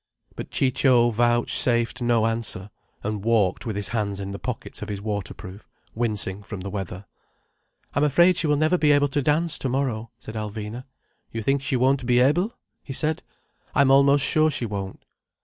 But 0.35 0.49
Ciccio 0.49 1.11
vouchsafed 1.11 2.01
no 2.01 2.25
answer, 2.25 2.71
and 3.03 3.23
walked 3.23 3.67
with 3.67 3.75
his 3.75 3.89
hands 3.89 4.19
in 4.19 4.31
the 4.31 4.39
pockets 4.39 4.81
of 4.81 4.89
his 4.89 4.99
water 4.99 5.35
proof, 5.35 5.67
wincing 5.93 6.41
from 6.41 6.61
the 6.61 6.71
weather. 6.71 7.05
"I'm 7.93 8.03
afraid 8.03 8.35
she 8.35 8.47
will 8.47 8.57
never 8.57 8.79
be 8.79 8.93
able 8.93 9.09
to 9.09 9.21
dance 9.21 9.59
tomorrow," 9.59 10.09
said 10.17 10.33
Alvina. 10.33 10.85
"You 11.31 11.43
think 11.43 11.61
she 11.61 11.75
won't 11.75 12.07
be 12.07 12.17
able?" 12.19 12.51
he 12.81 12.93
said. 12.93 13.21
"I'm 13.75 13.91
almost 13.91 14.25
sure 14.25 14.49
she 14.49 14.65
won't." 14.65 15.05